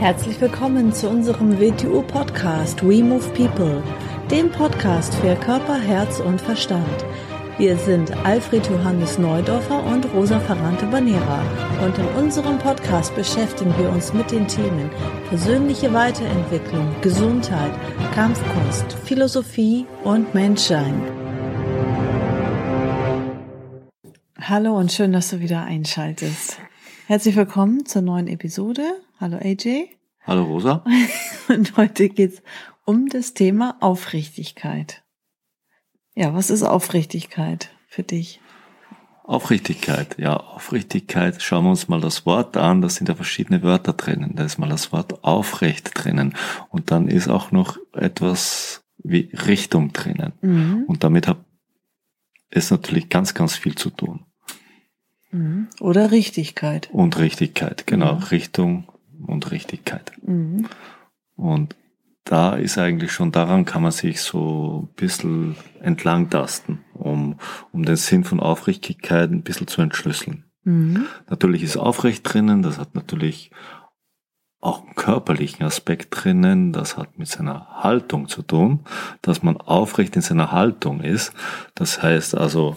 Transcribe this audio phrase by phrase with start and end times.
[0.00, 3.82] Herzlich willkommen zu unserem WTU-Podcast We Move People,
[4.30, 7.04] dem Podcast für Körper, Herz und Verstand.
[7.58, 11.42] Wir sind Alfred Johannes Neudorfer und Rosa Ferrante Banera
[11.84, 14.88] und in unserem Podcast beschäftigen wir uns mit den Themen
[15.28, 17.72] persönliche Weiterentwicklung, Gesundheit,
[18.14, 21.02] Kampfkunst, Philosophie und Menschsein.
[24.40, 26.58] Hallo und schön, dass du wieder einschaltest.
[27.06, 28.94] Herzlich willkommen zur neuen Episode.
[29.20, 29.90] Hallo AJ.
[30.22, 30.82] Hallo Rosa.
[31.48, 32.40] Und heute geht's
[32.86, 35.02] um das Thema Aufrichtigkeit.
[36.14, 38.40] Ja, was ist Aufrichtigkeit für dich?
[39.24, 41.42] Aufrichtigkeit, ja, Aufrichtigkeit.
[41.42, 42.80] Schauen wir uns mal das Wort an.
[42.80, 44.36] Da sind ja verschiedene Wörter drinnen.
[44.36, 46.34] Da ist mal das Wort aufrecht drinnen.
[46.70, 50.32] Und dann ist auch noch etwas wie Richtung drinnen.
[50.40, 50.84] Mhm.
[50.88, 51.44] Und damit hat
[52.48, 54.24] es natürlich ganz, ganz viel zu tun.
[55.30, 55.68] Mhm.
[55.78, 56.88] Oder Richtigkeit.
[56.90, 58.14] Und Richtigkeit, genau.
[58.14, 58.22] Mhm.
[58.22, 58.89] Richtung
[59.26, 60.12] und Richtigkeit.
[60.22, 60.66] Mhm.
[61.36, 61.76] Und
[62.24, 67.36] da ist eigentlich schon daran kann man sich so ein bisschen entlang tasten, um,
[67.72, 70.44] um den Sinn von Aufrichtigkeit ein bisschen zu entschlüsseln.
[70.64, 71.06] Mhm.
[71.28, 73.50] Natürlich ist aufrecht drinnen, das hat natürlich
[74.60, 78.80] auch einen körperlichen Aspekt drinnen, das hat mit seiner Haltung zu tun,
[79.22, 81.32] dass man aufrecht in seiner Haltung ist.
[81.74, 82.76] Das heißt also,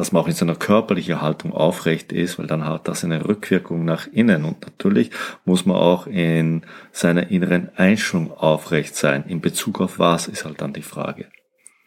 [0.00, 3.84] dass man auch in seiner körperlichen Haltung aufrecht ist, weil dann hat das eine Rückwirkung
[3.84, 4.46] nach innen.
[4.46, 5.10] Und natürlich
[5.44, 9.24] muss man auch in seiner inneren Einstellung aufrecht sein.
[9.28, 11.26] In Bezug auf was ist halt dann die Frage.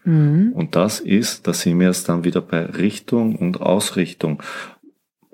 [0.04, 0.52] Mhm.
[0.54, 4.44] Und das ist, da sind wir es dann wieder bei Richtung und Ausrichtung.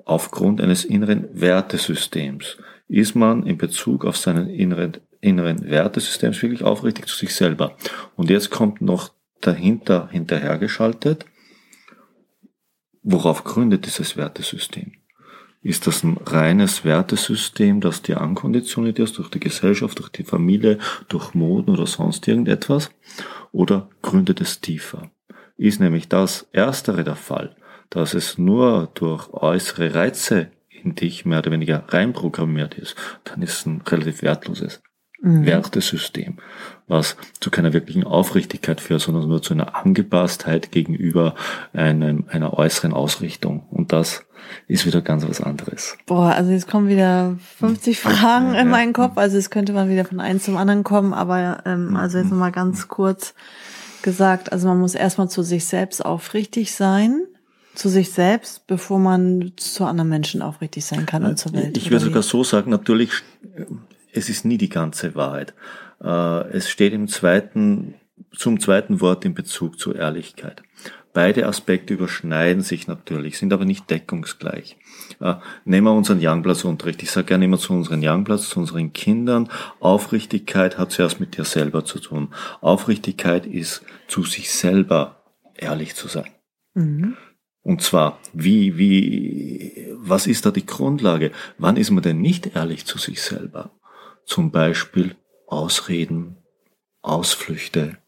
[0.06, 2.56] Aufgrund eines inneren Wertesystems
[2.88, 7.76] ist man in Bezug auf seinen inneren, inneren Wertesystems wirklich aufrichtig zu sich selber.
[8.16, 11.26] Und jetzt kommt noch dahinter hinterhergeschaltet,
[13.02, 14.92] Worauf gründet dieses Wertesystem?
[15.62, 20.78] Ist das ein reines Wertesystem, das dir ankonditioniert ist durch die Gesellschaft, durch die Familie,
[21.08, 22.90] durch Moden oder sonst irgendetwas?
[23.52, 25.10] Oder gründet es tiefer?
[25.58, 27.56] Ist nämlich das Erstere der Fall,
[27.90, 33.52] dass es nur durch äußere Reize in dich mehr oder weniger reinprogrammiert ist, dann ist
[33.52, 34.82] es ein relativ wertloses
[35.20, 35.44] mhm.
[35.44, 36.38] Wertesystem,
[36.90, 41.34] was zu keiner wirklichen Aufrichtigkeit führt, sondern nur zu einer Angepasstheit gegenüber
[41.72, 43.66] einem, einer äußeren Ausrichtung.
[43.70, 44.24] Und das
[44.68, 45.96] ist wieder ganz was anderes.
[46.06, 49.16] Boah, also jetzt kommen wieder 50 Fragen in meinen Kopf.
[49.16, 52.52] Also es könnte man wieder von einem zum anderen kommen, aber ähm, also jetzt nochmal
[52.52, 53.34] ganz kurz
[54.02, 57.22] gesagt, also man muss erstmal zu sich selbst aufrichtig sein
[57.74, 61.76] zu sich selbst, bevor man zu anderen Menschen aufrichtig sein kann und zur Welt.
[61.76, 63.10] Ich würde sogar so sagen, natürlich
[64.12, 65.54] es ist nie die ganze Wahrheit.
[66.02, 67.94] Äh, es steht im zweiten,
[68.32, 70.62] zum zweiten Wort in Bezug zur Ehrlichkeit.
[71.12, 74.76] Beide Aspekte überschneiden sich natürlich, sind aber nicht deckungsgleich.
[75.20, 75.34] Äh,
[75.64, 77.02] nehmen wir unseren Youngplatz-Unterricht.
[77.02, 79.48] Ich sage gerne immer zu unseren Youngplatz, zu unseren Kindern,
[79.80, 82.28] Aufrichtigkeit hat zuerst mit dir selber zu tun.
[82.60, 85.24] Aufrichtigkeit ist zu sich selber
[85.56, 86.30] ehrlich zu sein.
[86.74, 87.16] Mhm.
[87.62, 91.32] Und zwar, wie, wie, was ist da die Grundlage?
[91.58, 93.72] Wann ist man denn nicht ehrlich zu sich selber?
[94.24, 95.16] Zum Beispiel
[95.50, 96.36] Ausreden,
[97.02, 97.98] Ausflüchte.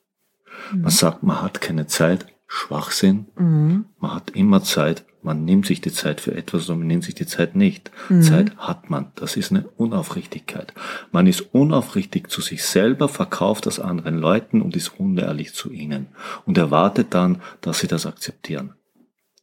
[0.73, 0.83] Mhm.
[0.83, 3.27] Man sagt, man hat keine Zeit, Schwachsinn.
[3.37, 3.87] Mhm.
[3.99, 7.15] Man hat immer Zeit, man nimmt sich die Zeit für etwas und man nimmt sich
[7.15, 7.91] die Zeit nicht.
[8.09, 8.23] Mhm.
[8.23, 9.13] Zeit hat man.
[9.15, 10.75] Das ist eine Unaufrichtigkeit.
[11.13, 16.09] Man ist unaufrichtig zu sich selber, verkauft das anderen Leuten und ist unehrlich zu ihnen
[16.45, 18.75] und erwartet dann, dass sie das akzeptieren.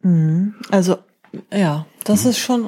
[0.01, 0.55] Mhm.
[0.69, 0.97] Also,
[1.51, 2.29] ja, das mhm.
[2.29, 2.67] ist schon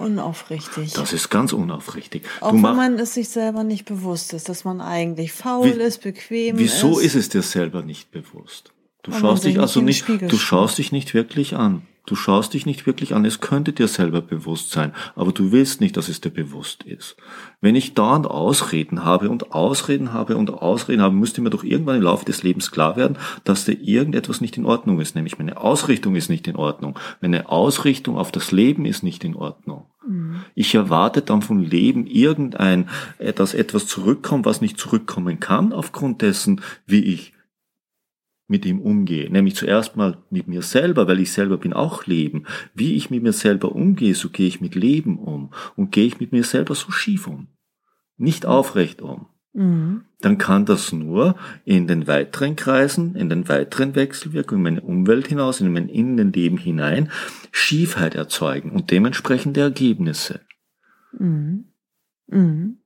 [0.00, 0.92] unaufrichtig.
[0.94, 2.22] Das ist ganz unaufrichtig.
[2.40, 6.02] Auch wenn man es sich selber nicht bewusst ist, dass man eigentlich faul wie, ist,
[6.02, 6.82] bequem wieso ist.
[6.82, 8.72] Wieso ist es dir selber nicht bewusst?
[9.02, 11.82] Du schaust dich also nicht, du schaust dich nicht wirklich an.
[12.04, 15.80] Du schaust dich nicht wirklich an, es könnte dir selber bewusst sein, aber du willst
[15.80, 17.16] nicht, dass es dir bewusst ist.
[17.60, 21.98] Wenn ich dauernd Ausreden habe und Ausreden habe und Ausreden habe, müsste mir doch irgendwann
[21.98, 25.58] im Laufe des Lebens klar werden, dass da irgendetwas nicht in Ordnung ist, nämlich meine
[25.58, 26.98] Ausrichtung ist nicht in Ordnung.
[27.20, 29.86] Meine Ausrichtung auf das Leben ist nicht in Ordnung.
[30.04, 30.42] Mhm.
[30.56, 32.88] Ich erwarte dann vom Leben irgendein,
[33.18, 37.32] äh, dass etwas zurückkommt, was nicht zurückkommen kann, aufgrund dessen, wie ich
[38.46, 39.30] mit ihm umgehe.
[39.30, 42.44] Nämlich zuerst mal mit mir selber, weil ich selber bin auch Leben.
[42.74, 45.52] Wie ich mit mir selber umgehe, so gehe ich mit Leben um.
[45.76, 47.48] Und gehe ich mit mir selber so schief um.
[48.16, 49.26] Nicht aufrecht um.
[49.54, 50.04] Mhm.
[50.20, 55.28] Dann kann das nur in den weiteren Kreisen, in den weiteren Wechselwirkungen, in meine Umwelt
[55.28, 57.10] hinaus, in mein Innenleben hinein,
[57.50, 60.40] Schiefheit erzeugen und dementsprechende Ergebnisse.
[61.18, 61.66] Mhm.
[62.28, 62.78] Mhm.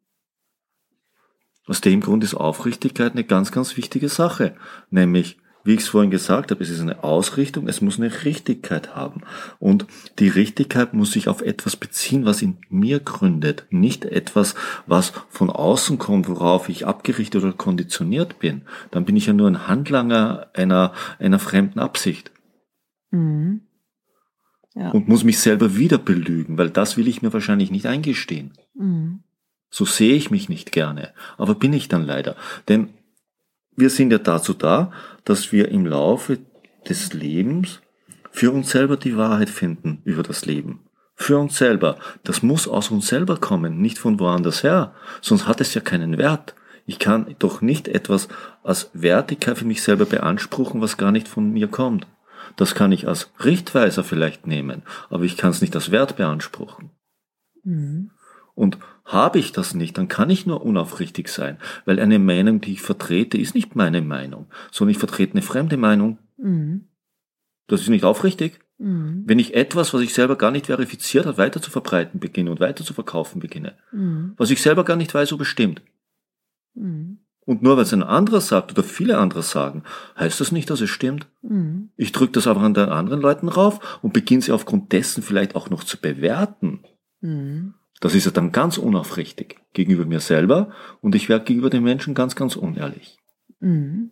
[1.66, 4.54] Aus dem Grund ist Aufrichtigkeit eine ganz, ganz wichtige Sache.
[4.90, 8.94] Nämlich, wie ich es vorhin gesagt habe, es ist eine Ausrichtung, es muss eine Richtigkeit
[8.94, 9.22] haben.
[9.58, 9.86] Und
[10.18, 14.54] die Richtigkeit muss sich auf etwas beziehen, was in mir gründet, nicht etwas,
[14.86, 18.62] was von außen kommt, worauf ich abgerichtet oder konditioniert bin.
[18.90, 22.30] Dann bin ich ja nur ein Handlanger einer, einer fremden Absicht.
[23.10, 23.62] Mhm.
[24.74, 24.90] Ja.
[24.90, 28.52] Und muss mich selber wieder belügen, weil das will ich mir wahrscheinlich nicht eingestehen.
[28.74, 29.20] Mhm.
[29.70, 32.36] So sehe ich mich nicht gerne, aber bin ich dann leider.
[32.68, 32.90] Denn
[33.76, 34.90] wir sind ja dazu da,
[35.24, 36.38] dass wir im Laufe
[36.88, 37.80] des Lebens
[38.30, 40.80] für uns selber die Wahrheit finden über das Leben.
[41.14, 41.96] Für uns selber.
[42.24, 44.94] Das muss aus uns selber kommen, nicht von woanders her.
[45.22, 46.54] Sonst hat es ja keinen Wert.
[46.84, 48.28] Ich kann doch nicht etwas
[48.62, 52.06] als Wertigkeit für mich selber beanspruchen, was gar nicht von mir kommt.
[52.56, 56.90] Das kann ich als Richtweiser vielleicht nehmen, aber ich kann es nicht als Wert beanspruchen.
[57.64, 58.10] Mhm.
[58.54, 62.72] Und habe ich das nicht, dann kann ich nur unaufrichtig sein, weil eine Meinung, die
[62.72, 66.18] ich vertrete, ist nicht meine Meinung, sondern ich vertrete eine fremde Meinung.
[66.36, 66.88] Mhm.
[67.68, 68.60] Das ist nicht aufrichtig.
[68.78, 69.22] Mhm.
[69.24, 72.60] Wenn ich etwas, was ich selber gar nicht verifiziert habe, weiter zu verbreiten beginne und
[72.60, 74.34] weiter zu verkaufen beginne, mhm.
[74.36, 75.82] was ich selber gar nicht weiß, so bestimmt.
[76.74, 77.20] Mhm.
[77.46, 79.84] Und nur weil es ein anderer sagt oder viele andere sagen,
[80.18, 81.28] heißt das nicht, dass es stimmt.
[81.42, 81.90] Mhm.
[81.96, 85.54] Ich drücke das aber an den anderen Leuten rauf und beginne sie aufgrund dessen vielleicht
[85.54, 86.80] auch noch zu bewerten.
[87.20, 87.74] Mhm.
[88.00, 90.70] Das ist ja dann ganz unaufrichtig gegenüber mir selber
[91.00, 93.18] und ich werde gegenüber den Menschen ganz, ganz unehrlich.
[93.60, 94.10] Mhm.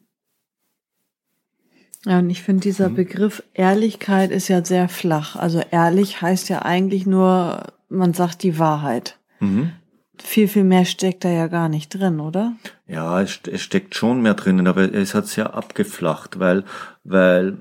[2.06, 2.96] Ja, und ich finde, dieser mhm.
[2.96, 5.36] Begriff Ehrlichkeit ist ja sehr flach.
[5.36, 9.19] Also ehrlich heißt ja eigentlich nur, man sagt die Wahrheit.
[9.40, 9.72] Mhm.
[10.22, 12.54] Viel, viel mehr steckt da ja gar nicht drin, oder?
[12.86, 16.64] Ja, es, steckt schon mehr drinnen, aber es hat sehr abgeflacht, weil,
[17.02, 17.56] weil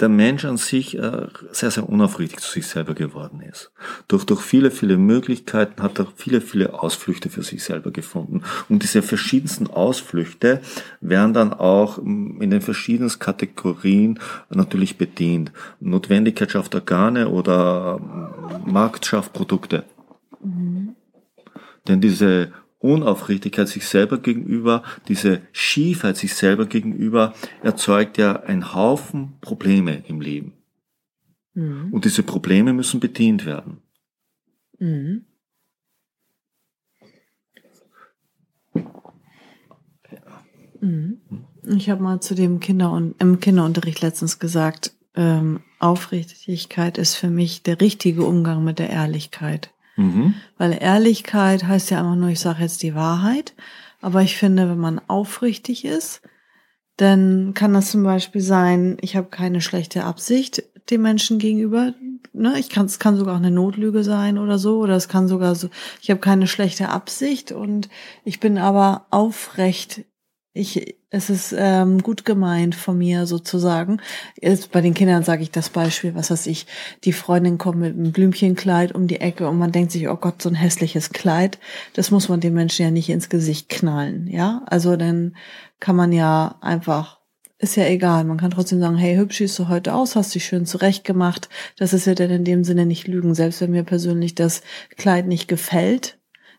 [0.00, 3.72] der Mensch an sich äh, sehr, sehr unaufrichtig zu sich selber geworden ist.
[4.06, 8.42] Durch, durch viele, viele Möglichkeiten hat er viele, viele Ausflüchte für sich selber gefunden.
[8.68, 10.60] Und diese verschiedensten Ausflüchte
[11.00, 15.52] werden dann auch mm, in den verschiedensten Kategorien natürlich bedient.
[15.80, 19.84] Notwendigkeit schafft Organe oder mm, Markt schafft Produkte.
[20.42, 20.94] Mhm.
[21.88, 29.34] Denn diese Unaufrichtigkeit sich selber gegenüber, diese Schiefheit sich selber gegenüber erzeugt ja einen Haufen
[29.40, 30.52] Probleme im Leben.
[31.54, 31.92] Mhm.
[31.92, 33.78] Und diese Probleme müssen bedient werden.
[34.78, 35.24] Mhm.
[40.80, 41.20] Mhm.
[41.64, 47.28] Ich habe mal zu dem Kinder und im Kinderunterricht letztens gesagt, ähm, Aufrichtigkeit ist für
[47.28, 49.70] mich der richtige Umgang mit der Ehrlichkeit.
[49.98, 50.34] Mhm.
[50.56, 53.54] Weil Ehrlichkeit heißt ja einfach nur, ich sage jetzt die Wahrheit.
[54.00, 56.22] Aber ich finde, wenn man aufrichtig ist,
[56.96, 61.94] dann kann das zum Beispiel sein, ich habe keine schlechte Absicht dem Menschen gegenüber.
[62.32, 62.58] Ne?
[62.58, 64.78] Ich kann, es kann sogar auch eine Notlüge sein oder so.
[64.78, 65.68] Oder es kann sogar so,
[66.00, 67.88] ich habe keine schlechte Absicht und
[68.24, 70.04] ich bin aber aufrecht
[70.52, 74.00] ich, es ist ähm, gut gemeint von mir sozusagen.
[74.40, 76.66] Jetzt bei den Kindern sage ich das Beispiel, was weiß ich,
[77.04, 80.42] die Freundin kommt mit einem Blümchenkleid um die Ecke und man denkt sich, oh Gott,
[80.42, 81.58] so ein hässliches Kleid.
[81.94, 84.62] Das muss man dem Menschen ja nicht ins Gesicht knallen, ja.
[84.66, 85.36] Also dann
[85.80, 87.20] kann man ja einfach,
[87.58, 90.44] ist ja egal, man kann trotzdem sagen, hey, hübsch siehst du heute aus, hast dich
[90.44, 91.48] schön zurecht gemacht.
[91.76, 94.62] Das ist ja dann in dem Sinne nicht Lügen, selbst wenn mir persönlich das
[94.96, 96.17] Kleid nicht gefällt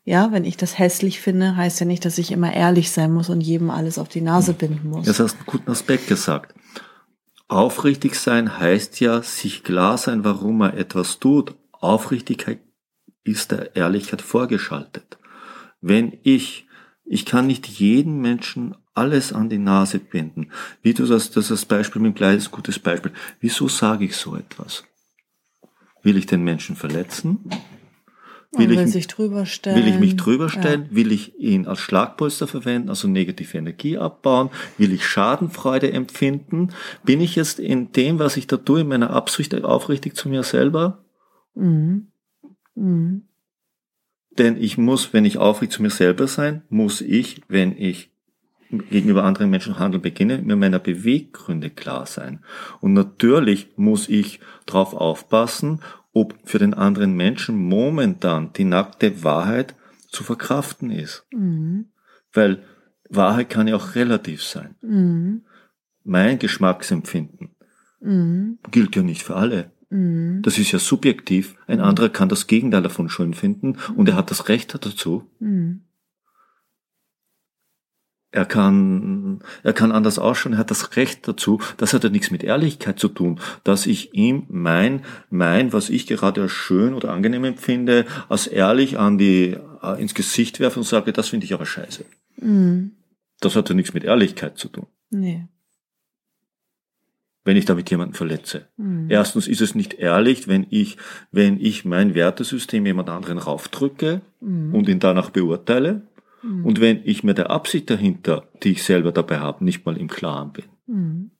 [0.10, 3.30] ja, wenn ich das hässlich finde, heißt ja nicht, dass ich immer ehrlich sein muss
[3.30, 5.06] und jedem alles auf die Nase binden muss.
[5.06, 6.56] Das hast einen guten Aspekt gesagt.
[7.48, 11.54] Aufrichtig sein heißt ja, sich klar sein, warum man etwas tut.
[11.74, 12.60] Aufrichtigkeit
[13.24, 15.20] ist der Ehrlichkeit vorgeschaltet.
[15.80, 16.66] Wenn ich,
[17.06, 20.52] ich kann nicht jeden Menschen alles an die Nase binden.
[20.82, 23.12] Wie du das, das ist das Beispiel mit dem Kleid ist ein gutes Beispiel.
[23.42, 24.86] Wieso sage ich so etwas?
[26.02, 27.48] Will ich den Menschen verletzen?
[28.52, 29.76] Will, will, ich, sich drüber stellen.
[29.78, 30.88] will ich mich drüber stellen?
[30.90, 30.96] Ja.
[30.96, 34.50] Will ich ihn als Schlagpolster verwenden, also negative Energie abbauen?
[34.78, 36.70] Will ich Schadenfreude empfinden?
[37.04, 40.42] Bin ich jetzt in dem, was ich da tue, in meiner Absicht aufrichtig zu mir
[40.42, 41.04] selber?
[41.54, 42.08] Mhm.
[42.74, 43.24] Mhm.
[44.40, 48.10] Denn ich muss, wenn ich aufrichtig zu mir selber sein, muss ich, wenn ich
[48.70, 52.44] gegenüber anderen Menschen handeln beginne, mir meiner Beweggründe klar sein.
[52.82, 55.82] Und natürlich muss ich darauf aufpassen
[56.20, 59.74] ob für den anderen Menschen momentan die nackte Wahrheit
[60.10, 61.26] zu verkraften ist.
[61.32, 61.86] Mhm.
[62.34, 62.62] Weil
[63.10, 64.76] Wahrheit kann ja auch relativ sein.
[64.82, 65.44] Mhm.
[66.04, 67.52] Mein Geschmacksempfinden
[68.02, 68.60] mhm.
[68.70, 69.72] gilt ja nicht für alle.
[69.90, 70.42] Mhm.
[70.42, 71.56] Das ist ja subjektiv.
[71.68, 75.24] Ein anderer kann das Gegenteil davon schön finden und er hat das Recht dazu.
[78.32, 81.60] Er kann, er kann anders ausschauen, er hat das Recht dazu.
[81.78, 86.06] Das hat ja nichts mit Ehrlichkeit zu tun, dass ich ihm mein, mein, was ich
[86.06, 90.86] gerade als schön oder angenehm empfinde, als ehrlich an die, äh, ins Gesicht werfe und
[90.86, 92.06] sage, das finde ich aber scheiße.
[92.38, 92.92] Mhm.
[93.40, 94.86] Das hat ja nichts mit Ehrlichkeit zu tun.
[95.10, 95.48] Nee.
[97.46, 98.68] wenn ich damit jemanden verletze.
[98.78, 99.10] Mhm.
[99.10, 100.98] Erstens ist es nicht ehrlich, wenn ich,
[101.32, 104.76] wenn ich mein Wertesystem jemand anderen raufdrücke mhm.
[104.76, 106.04] und ihn danach beurteile.
[106.42, 106.66] Mhm.
[106.66, 110.08] Und wenn ich mir der Absicht dahinter, die ich selber dabei habe, nicht mal im
[110.08, 111.32] Klaren bin, mhm.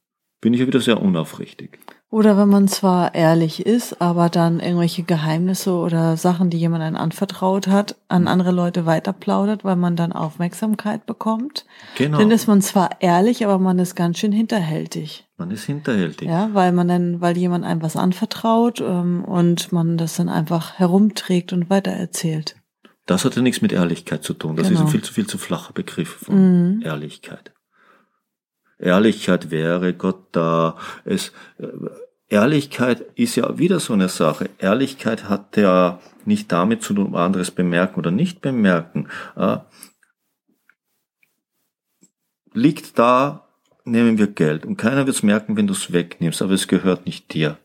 [0.42, 1.80] bin ich ja wieder sehr unaufrichtig.
[2.12, 6.96] Oder wenn man zwar ehrlich ist, aber dann irgendwelche Geheimnisse oder Sachen, die jemand einen
[6.96, 11.68] anvertraut hat, an andere Leute weiterplaudert, weil man dann Aufmerksamkeit bekommt.
[11.98, 12.18] Genau.
[12.18, 15.28] Dann ist man zwar ehrlich, aber man ist ganz schön hinterhältig.
[15.38, 16.28] Man ist hinterhältig.
[16.28, 20.80] Ja, weil man dann, weil jemand einem was anvertraut ähm, und man das dann einfach
[20.80, 22.56] herumträgt und weitererzählt.
[23.10, 24.56] Das hat ja nichts mit Ehrlichkeit zu tun.
[24.56, 24.82] Das genau.
[24.82, 26.82] ist ein viel zu viel zu flacher Begriff von mhm.
[26.84, 27.52] Ehrlichkeit.
[28.78, 30.78] Ehrlichkeit wäre Gott da.
[31.06, 31.70] Es, äh,
[32.28, 34.52] Ehrlichkeit ist ja wieder so eine Sache.
[34.60, 39.08] Ehrlichkeit hat ja nicht damit zu tun, anderes bemerken oder nicht bemerken.
[39.36, 39.58] Äh,
[42.54, 43.48] liegt da,
[43.86, 47.08] nehmen wir Geld und keiner wird es merken, wenn du es wegnimmst, aber es gehört
[47.08, 47.58] nicht dir.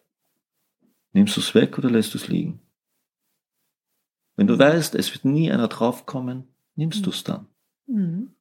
[1.13, 2.64] Nimmst du es weg oder lässt du es liegen?
[4.37, 7.05] Wenn du weißt, es wird nie einer draufkommen, nimmst mhm.
[7.05, 7.47] du es dann.
[7.87, 8.35] Mhm.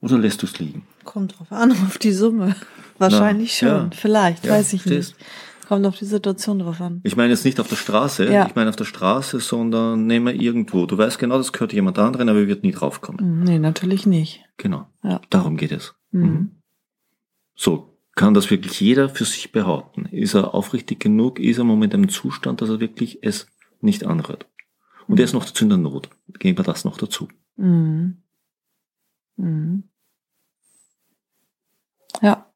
[0.00, 0.86] Oder lässt du es liegen?
[1.04, 2.56] Kommt drauf an, auf die Summe.
[2.98, 3.90] Wahrscheinlich Na, schon.
[3.90, 3.96] Ja.
[3.96, 5.14] Vielleicht, ja, weiß ich nicht.
[5.68, 7.00] Kommt auf die Situation drauf an.
[7.04, 8.46] Ich meine jetzt nicht auf der Straße, ja.
[8.46, 10.86] ich meine auf der Straße, sondern nehme irgendwo.
[10.86, 13.38] Du weißt genau, das gehört jemand anderen, aber wird nie draufkommen.
[13.38, 14.44] Mhm, nee, natürlich nicht.
[14.58, 14.86] Genau.
[15.02, 15.20] Ja.
[15.30, 15.94] Darum geht es.
[16.10, 16.22] Mhm.
[16.22, 16.50] mhm.
[17.54, 20.06] So, kann das wirklich jeder für sich behaupten?
[20.06, 21.38] Ist er aufrichtig genug?
[21.38, 23.46] Ist er im Moment im Zustand, dass er wirklich es
[23.82, 24.46] nicht anrührt?
[25.08, 26.10] Und er ist noch dazu in der Not.
[26.38, 27.28] Geben wir das noch dazu.
[27.56, 28.22] Mhm.
[29.36, 29.84] Mhm.
[32.20, 32.46] Ja.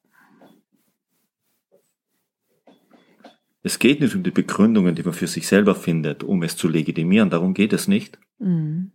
[3.63, 6.69] Es geht nicht um die Begründungen, die man für sich selber findet, um es zu
[6.69, 7.31] legitimieren.
[7.31, 8.19] Darum geht es nicht.
[8.39, 8.93] Mhm.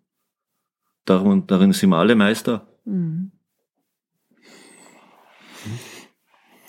[1.04, 2.68] Darum, darin sind wir alle Meister.
[2.86, 3.32] Mhm.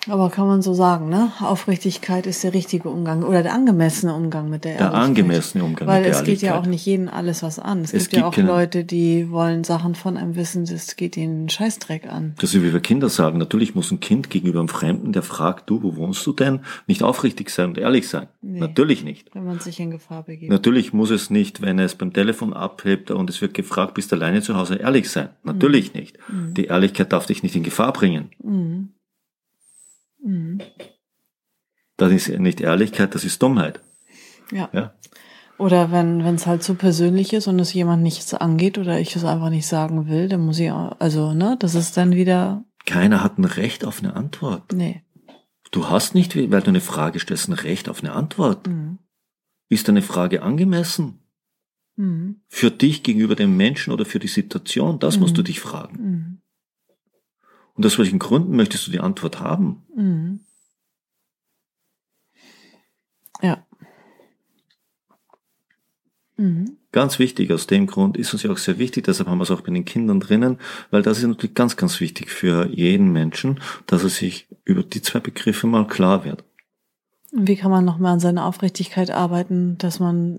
[0.09, 1.31] Aber kann man so sagen, ne?
[1.41, 4.95] Aufrichtigkeit ist der richtige Umgang oder der angemessene Umgang mit der Ehrlichkeit.
[4.95, 7.61] Der angemessene Umgang Weil mit der Weil es geht ja auch nicht jeden alles was
[7.61, 7.83] an.
[7.83, 11.17] Es, es gibt, gibt, ja auch Leute, die wollen Sachen von einem wissen, das geht
[11.17, 12.35] ihnen Scheißdreck an.
[12.41, 13.39] Das ist wie wir Kinder sagen.
[13.39, 17.05] Natürlich muss ein Kind gegenüber einem Fremden, der fragt, du, wo wohnst du denn, nicht
[17.05, 18.27] aufrichtig sein und ehrlich sein.
[18.41, 19.33] Nee, Natürlich nicht.
[19.35, 20.51] Wenn man sich in Gefahr begibt.
[20.51, 24.17] Natürlich muss es nicht, wenn es beim Telefon abhebt und es wird gefragt, bist du
[24.17, 25.29] alleine zu Hause, ehrlich sein.
[25.45, 26.01] Natürlich mhm.
[26.01, 26.19] nicht.
[26.29, 26.55] Mhm.
[26.55, 28.31] Die Ehrlichkeit darf dich nicht in Gefahr bringen.
[28.43, 28.89] Mhm.
[30.23, 30.61] Mhm.
[31.97, 33.81] Das ist nicht Ehrlichkeit, das ist Dummheit.
[34.50, 34.69] Ja.
[34.73, 34.95] ja?
[35.59, 39.25] Oder wenn es halt zu persönlich ist und es jemand nichts angeht oder ich es
[39.25, 42.64] einfach nicht sagen will, dann muss ich auch, also, ne, das ist dann wieder.
[42.85, 44.73] Keiner hat ein Recht auf eine Antwort.
[44.73, 45.02] Nee.
[45.71, 48.67] Du hast nicht, weil du eine Frage stellst, ein Recht auf eine Antwort.
[48.67, 48.99] Mhm.
[49.69, 51.21] Ist deine Frage angemessen?
[51.97, 52.41] Mhm.
[52.49, 54.99] Für dich gegenüber dem Menschen oder für die Situation?
[54.99, 55.23] Das mhm.
[55.23, 55.99] musst du dich fragen.
[57.83, 59.83] Und aus welchen Gründen möchtest du die Antwort haben?
[59.97, 60.39] Mhm.
[63.43, 63.67] Ja.
[66.37, 66.77] Mhm.
[66.93, 69.51] Ganz wichtig, aus dem Grund ist uns ja auch sehr wichtig, deshalb haben wir es
[69.51, 70.59] auch bei den Kindern drinnen,
[70.93, 73.59] weil das ist natürlich ganz, ganz wichtig für jeden Menschen,
[73.89, 76.45] dass er sich über die zwei Begriffe mal klar wird.
[77.33, 80.39] Wie kann man nochmal an seine Aufrichtigkeit arbeiten, dass man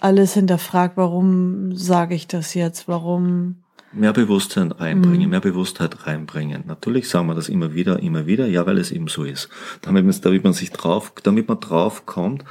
[0.00, 3.62] alles hinterfragt, warum sage ich das jetzt, warum
[3.96, 5.30] Mehr Bewusstsein reinbringen, mhm.
[5.30, 6.64] mehr Bewusstheit reinbringen.
[6.66, 9.48] Natürlich sagen wir das immer wieder, immer wieder, ja, weil es eben so ist.
[9.82, 12.44] Damit man, damit man sich drauf, damit man drauf kommt,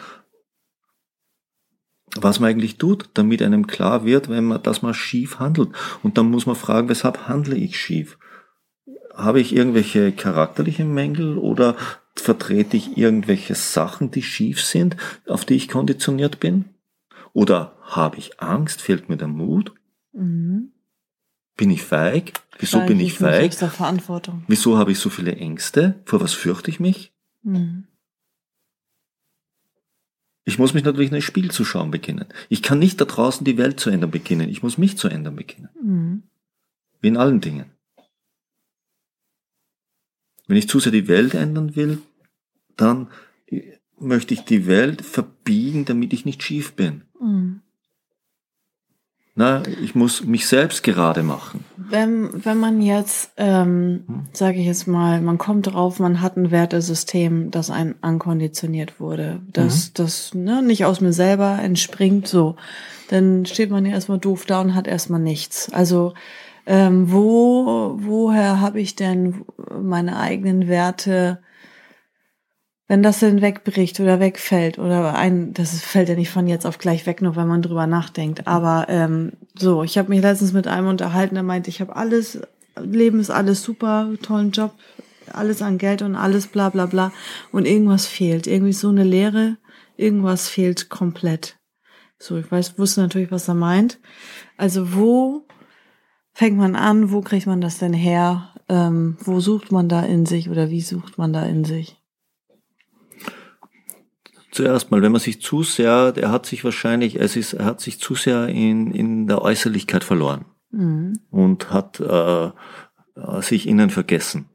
[2.15, 5.69] was man eigentlich tut, damit einem klar wird, wenn man, dass man schief handelt.
[6.01, 8.17] Und dann muss man fragen, weshalb handle ich schief?
[9.13, 11.75] Habe ich irgendwelche charakterlichen Mängel oder
[12.15, 14.95] vertrete ich irgendwelche Sachen, die schief sind,
[15.27, 16.65] auf die ich konditioniert bin?
[17.33, 18.81] Oder habe ich Angst?
[18.81, 19.73] Fehlt mir der Mut?
[20.13, 20.71] Mhm.
[21.57, 22.33] Bin ich feig?
[22.59, 23.53] Wieso feig bin ich feig?
[23.53, 24.43] Verantwortung.
[24.47, 26.01] Wieso habe ich so viele Ängste?
[26.05, 27.13] Vor was fürchte ich mich?
[27.43, 27.85] Mhm.
[30.43, 32.25] Ich muss mich natürlich in ein Spiel zu schauen beginnen.
[32.49, 34.49] Ich kann nicht da draußen die Welt zu ändern beginnen.
[34.49, 35.69] Ich muss mich zu ändern beginnen.
[35.81, 36.23] Mhm.
[37.01, 37.71] Wie in allen Dingen.
[40.47, 42.01] Wenn ich zu sehr die Welt ändern will,
[42.77, 43.07] dann
[43.97, 47.03] möchte ich die Welt verbiegen, damit ich nicht schief bin.
[47.19, 47.61] Mhm.
[49.37, 51.65] Na, ich muss mich selbst gerade machen.
[51.75, 54.23] Wenn, wenn man jetzt, ähm, hm?
[54.31, 59.41] sage ich jetzt mal, man kommt drauf, man hat ein Wertesystem, das ein ankonditioniert wurde,
[59.51, 59.91] das, mhm.
[59.95, 62.55] das ne, nicht aus mir selber entspringt, so,
[63.09, 65.69] dann steht man ja erstmal doof da und hat erstmal nichts.
[65.73, 66.13] Also
[66.65, 69.45] ähm, wo, woher habe ich denn
[69.79, 71.39] meine eigenen Werte
[72.87, 76.77] wenn das denn wegbricht oder wegfällt oder ein, das fällt ja nicht von jetzt auf
[76.77, 78.47] gleich weg, nur wenn man drüber nachdenkt.
[78.47, 82.41] Aber ähm, so, ich habe mich letztens mit einem unterhalten, der meinte, ich habe alles,
[82.79, 84.73] Leben ist alles super, tollen Job,
[85.33, 87.11] alles an Geld und alles bla bla bla
[87.51, 88.45] und irgendwas fehlt.
[88.45, 89.57] Irgendwie so eine Leere,
[89.97, 91.57] irgendwas fehlt komplett.
[92.19, 93.99] So, ich weiß, wusste natürlich, was er meint.
[94.57, 95.47] Also wo
[96.33, 98.53] fängt man an, wo kriegt man das denn her?
[98.69, 101.97] Ähm, wo sucht man da in sich oder wie sucht man da in sich?
[104.55, 107.81] Zuerst mal, wenn man sich zu sehr, er hat sich wahrscheinlich, es ist, er hat
[107.81, 111.19] sich zu sehr in, in der Äußerlichkeit verloren mhm.
[111.29, 112.51] und hat äh,
[113.41, 114.45] sich innen vergessen.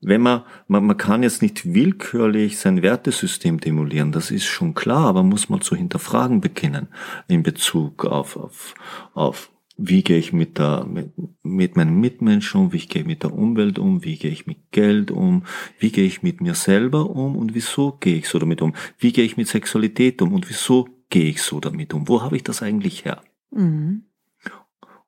[0.00, 5.06] Wenn man, man, man kann jetzt nicht willkürlich sein Wertesystem demolieren, das ist schon klar,
[5.06, 6.86] aber muss man zu hinterfragen beginnen
[7.26, 8.74] in Bezug auf, auf,
[9.14, 13.22] auf wie gehe ich mit, der, mit, mit meinen Mitmenschen um, wie gehe ich mit
[13.22, 15.44] der Umwelt um, wie gehe ich mit Geld um,
[15.78, 19.12] wie gehe ich mit mir selber um und wieso gehe ich so damit um, wie
[19.12, 22.42] gehe ich mit Sexualität um und wieso gehe ich so damit um, wo habe ich
[22.42, 23.20] das eigentlich her?
[23.50, 24.04] Mhm.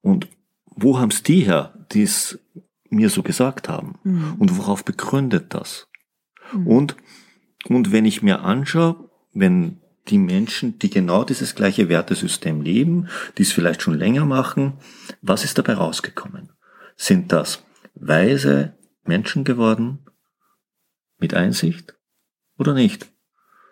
[0.03, 0.29] Und
[0.67, 2.39] wo haben es die her, die es
[2.91, 3.95] mir so gesagt haben?
[4.05, 4.35] Mhm.
[4.39, 5.89] Und worauf begründet das?
[6.53, 6.67] Mhm.
[6.67, 6.97] Und,
[7.69, 13.43] und wenn ich mir anschaue, wenn die Menschen, die genau dieses gleiche Wertesystem leben, die
[13.43, 14.75] es vielleicht schon länger machen,
[15.23, 16.53] was ist dabei rausgekommen?
[16.97, 18.75] Sind das weise
[19.05, 20.01] Menschen geworden
[21.19, 21.95] mit Einsicht
[22.59, 23.09] oder nicht?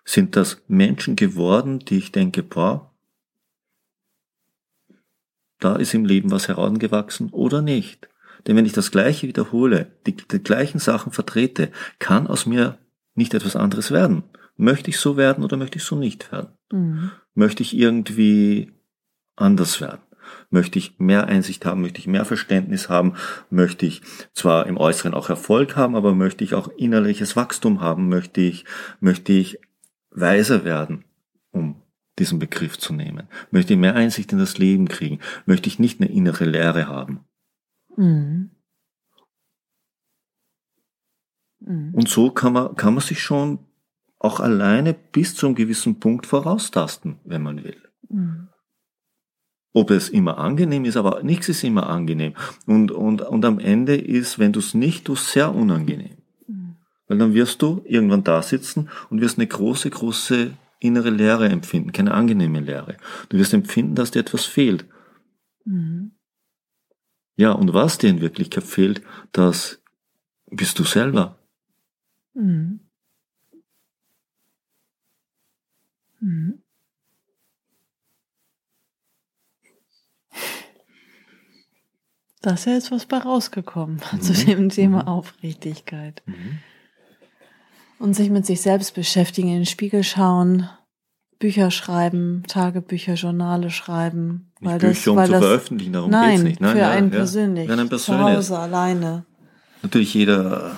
[0.05, 2.95] Sind das Menschen geworden, die ich denke, boah,
[5.59, 8.09] da ist im Leben was herangewachsen oder nicht?
[8.47, 12.79] Denn wenn ich das Gleiche wiederhole, die, die gleichen Sachen vertrete, kann aus mir
[13.15, 14.25] nicht etwas anderes werden.
[14.57, 16.57] Möchte ich so werden oder möchte ich so nicht werden?
[16.73, 17.11] Mhm.
[17.35, 18.73] Möchte ich irgendwie
[19.37, 20.01] anders werden?
[20.51, 21.83] Möchte ich mehr Einsicht haben?
[21.83, 23.15] Möchte ich mehr Verständnis haben?
[23.51, 28.09] Möchte ich zwar im Äußeren auch Erfolg haben, aber möchte ich auch innerliches Wachstum haben?
[28.09, 28.65] Möchte ich,
[29.01, 29.61] möchte ich
[30.11, 31.05] weiser werden,
[31.51, 31.83] um
[32.19, 33.29] diesen Begriff zu nehmen?
[33.51, 35.21] Möchte ich mehr Einsicht in das Leben kriegen?
[35.45, 37.21] Möchte ich nicht eine innere Lehre haben?
[37.97, 38.51] Mhm.
[41.61, 41.95] Mhm.
[41.95, 43.59] Und so kann man, kann man sich schon
[44.19, 47.81] auch alleine bis zu einem gewissen Punkt voraustasten, wenn man will.
[48.09, 48.49] Mhm.
[49.73, 52.35] Ob es immer angenehm ist, aber nichts ist immer angenehm.
[52.67, 56.17] Und, und, und am Ende ist, wenn du es nicht tust, sehr unangenehm.
[56.47, 56.77] Mhm.
[57.09, 61.93] Weil dann wirst du irgendwann da sitzen und wirst eine große, große innere Leere empfinden,
[61.93, 62.97] keine angenehme Leere.
[63.29, 64.87] Du wirst empfinden, dass dir etwas fehlt.
[65.65, 66.13] Mhm.
[67.37, 69.83] Ja, und was dir in Wirklichkeit fehlt, das
[70.51, 71.39] bist du selber.
[72.33, 72.81] Mhm.
[76.27, 76.63] Mhm.
[82.43, 84.21] Da ist ja jetzt was bei rausgekommen mhm.
[84.21, 85.09] zu dem Thema mhm.
[85.09, 86.23] Aufrichtigkeit.
[86.27, 86.59] Mhm.
[87.99, 90.69] Und sich mit sich selbst beschäftigen, in den Spiegel schauen,
[91.39, 94.53] Bücher schreiben, Tagebücher, Journale schreiben.
[94.61, 96.61] Nicht weil Bücher, das, um weil zu das, veröffentlichen, darum nein, geht's nicht.
[96.61, 97.67] Nein, für ja, einen ja, persönlich.
[97.67, 98.27] Für einen persönlich.
[98.27, 99.25] Zu Hause, alleine.
[99.83, 100.77] Natürlich jeder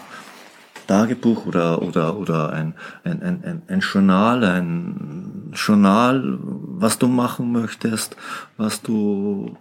[0.88, 2.74] Tagebuch oder, oder, oder ein,
[3.04, 8.16] ein, ein, ein Journal, ein Journal, was du machen möchtest,
[8.56, 9.56] was du,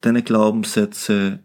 [0.00, 1.40] deine Glaubenssätze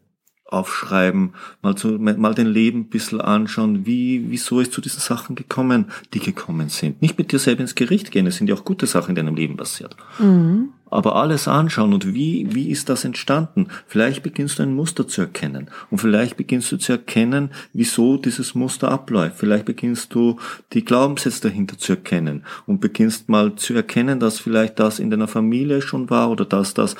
[0.45, 5.35] aufschreiben, mal, zu, mal den Leben ein bisschen anschauen, wie, wieso ist zu diesen Sachen
[5.35, 7.01] gekommen, die gekommen sind.
[7.01, 9.35] Nicht mit dir selber ins Gericht gehen, es sind ja auch gute Sachen in deinem
[9.35, 9.95] Leben passiert.
[10.19, 13.67] Mhm aber alles anschauen und wie, wie ist das entstanden?
[13.87, 18.55] Vielleicht beginnst du ein Muster zu erkennen und vielleicht beginnst du zu erkennen, wieso dieses
[18.55, 19.37] Muster abläuft.
[19.37, 20.39] Vielleicht beginnst du
[20.73, 25.27] die Glaubenssätze dahinter zu erkennen und beginnst mal zu erkennen, dass vielleicht das in deiner
[25.27, 26.95] Familie schon war oder dass das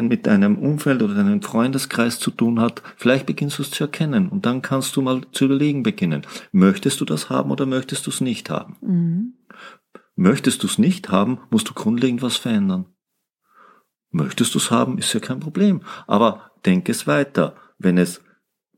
[0.00, 2.82] mit deinem Umfeld oder deinem Freundeskreis zu tun hat.
[2.96, 6.22] Vielleicht beginnst du es zu erkennen und dann kannst du mal zu überlegen beginnen.
[6.52, 8.76] Möchtest du das haben oder möchtest du es nicht haben?
[8.80, 9.34] Mhm.
[10.16, 12.86] Möchtest du es nicht haben, musst du grundlegend was verändern.
[14.10, 15.82] Möchtest du es haben, ist ja kein Problem.
[16.06, 17.54] Aber denk es weiter.
[17.78, 18.22] Wenn es,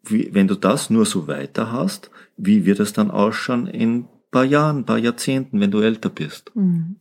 [0.02, 4.44] wie, wenn du das nur so weiter hast, wie wird es dann ausschauen in paar
[4.44, 6.54] Jahren, paar Jahrzehnten, wenn du älter bist?
[6.54, 6.96] Mhm.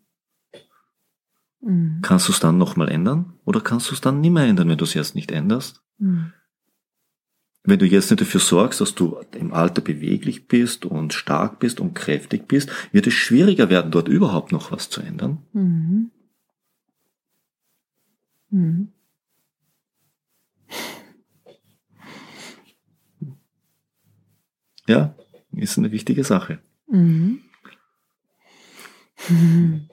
[1.62, 2.00] Mhm.
[2.02, 3.34] Kannst du es dann nochmal ändern?
[3.46, 5.82] Oder kannst du es dann nicht mehr ändern, wenn du es jetzt nicht änderst?
[5.98, 6.34] Mhm.
[7.64, 11.80] Wenn du jetzt nicht dafür sorgst, dass du im Alter beweglich bist und stark bist
[11.80, 15.40] und kräftig bist, wird es schwieriger werden, dort überhaupt noch was zu ändern.
[18.50, 18.92] Mhm.
[24.88, 25.14] Ja,
[25.52, 26.60] ist eine wichtige Sache.
[26.88, 27.42] Mhm.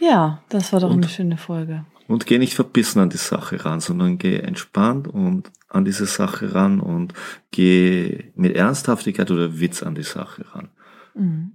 [0.00, 1.86] Ja, das war doch und, eine schöne Folge.
[2.08, 6.54] Und geh nicht verbissen an die Sache ran, sondern geh entspannt und an diese Sache
[6.54, 7.14] ran und
[7.52, 10.68] geh mit Ernsthaftigkeit oder Witz an die Sache ran.
[11.14, 11.52] Mhm.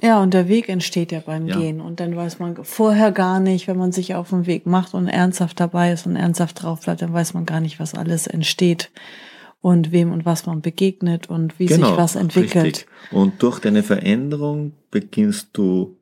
[0.00, 1.58] Ja, und der Weg entsteht ja beim ja.
[1.58, 1.80] Gehen.
[1.80, 5.08] Und dann weiß man vorher gar nicht, wenn man sich auf den Weg macht und
[5.08, 8.90] ernsthaft dabei ist und ernsthaft drauf bleibt, dann weiß man gar nicht, was alles entsteht
[9.60, 12.64] und wem und was man begegnet und wie genau, sich was entwickelt.
[12.64, 12.86] Richtig.
[13.10, 15.96] Und durch deine Veränderung beginnst du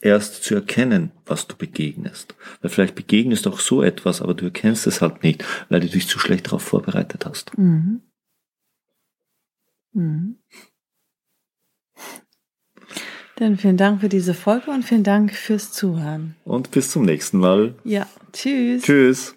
[0.00, 2.34] erst zu erkennen, was du begegnest.
[2.62, 5.88] Weil vielleicht begegnest du auch so etwas, aber du erkennst es halt nicht, weil du
[5.88, 7.56] dich zu schlecht darauf vorbereitet hast.
[7.58, 8.00] Mhm.
[9.92, 10.36] Mhm.
[13.40, 16.36] Dann vielen Dank für diese Folge und vielen Dank fürs Zuhören.
[16.44, 17.74] Und bis zum nächsten Mal.
[17.84, 18.82] Ja, tschüss.
[18.82, 19.34] Tschüss.